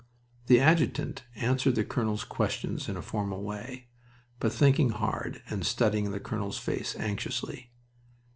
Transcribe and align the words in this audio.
The 0.47 0.59
adjutant 0.59 1.21
answered 1.35 1.75
the 1.75 1.83
colonel's 1.83 2.23
questions 2.23 2.89
in 2.89 2.97
a 2.97 3.03
formal 3.03 3.43
way, 3.43 3.85
but 4.39 4.51
thinking 4.51 4.89
hard 4.89 5.43
and 5.47 5.63
studying 5.63 6.09
the 6.09 6.19
colonel's 6.19 6.57
face 6.57 6.95
anxiously. 6.95 7.69